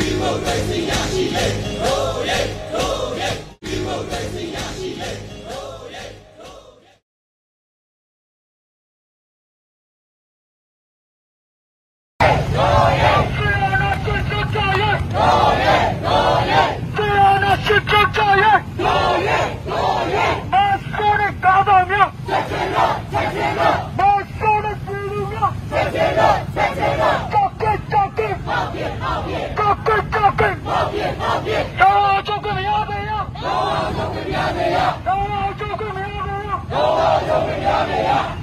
[0.00, 1.99] We will raise the Yashi
[37.88, 38.40] Yeah!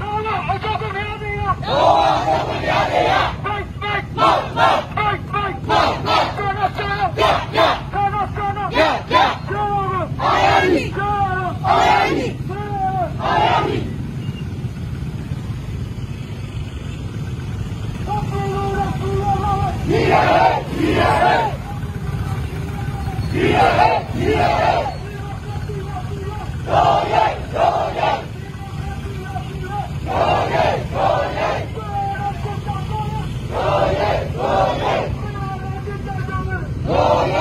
[24.17, 24.66] Yeah!